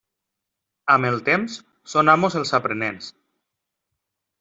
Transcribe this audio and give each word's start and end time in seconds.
Amb 0.93 1.09
el 1.11 1.21
temps, 1.29 1.59
són 1.95 2.13
amos 2.17 2.41
els 2.43 2.59
aprenents. 2.63 3.15